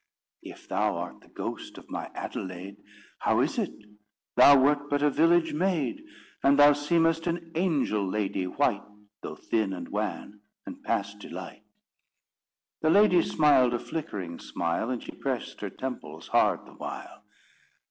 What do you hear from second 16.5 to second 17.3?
the while.